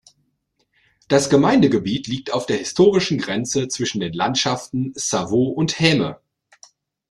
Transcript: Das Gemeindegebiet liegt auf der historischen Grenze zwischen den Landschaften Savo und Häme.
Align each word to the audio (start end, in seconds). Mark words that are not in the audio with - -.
Das 1.09 1.29
Gemeindegebiet 1.29 2.07
liegt 2.07 2.33
auf 2.33 2.47
der 2.47 2.57
historischen 2.57 3.19
Grenze 3.19 3.67
zwischen 3.67 3.99
den 3.99 4.13
Landschaften 4.13 4.93
Savo 4.95 5.49
und 5.49 5.79
Häme. 5.79 6.19